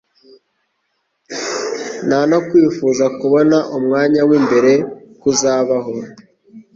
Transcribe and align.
nta 2.07 2.19
no 2.31 2.39
kwifuza 2.47 3.05
kubona 3.19 3.57
umwanya 3.77 4.21
w'imbere 4.29 4.73
kuzabaho. 5.21 5.93